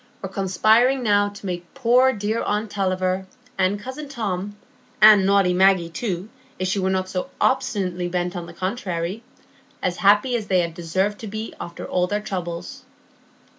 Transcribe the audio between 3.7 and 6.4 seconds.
cousin Tom, and naughty Maggie too,